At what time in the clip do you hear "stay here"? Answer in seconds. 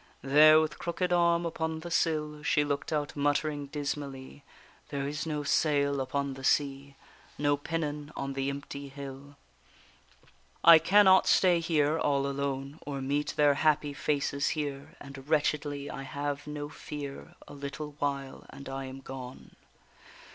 11.27-11.99